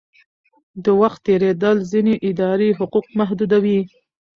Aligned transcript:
د 0.83 0.85
وخت 1.01 1.19
تېرېدل 1.27 1.77
ځینې 1.91 2.13
اداري 2.29 2.69
حقوق 2.79 3.05
محدودوي. 3.19 3.79